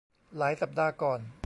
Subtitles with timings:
[0.37, 1.19] หลายสัปดาห์ก่อน